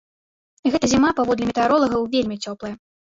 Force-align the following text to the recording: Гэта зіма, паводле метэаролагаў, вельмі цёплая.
Гэта 0.75 0.85
зіма, 0.93 1.11
паводле 1.19 1.49
метэаролагаў, 1.49 2.01
вельмі 2.17 2.39
цёплая. 2.45 2.73